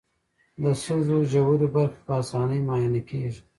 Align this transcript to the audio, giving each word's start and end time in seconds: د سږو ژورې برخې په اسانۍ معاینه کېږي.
د 0.61 0.63
سږو 0.83 1.17
ژورې 1.31 1.67
برخې 1.75 2.01
په 2.07 2.11
اسانۍ 2.21 2.59
معاینه 2.67 3.01
کېږي. 3.09 3.41